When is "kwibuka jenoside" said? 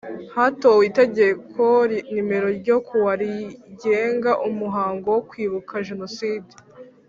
5.29-6.53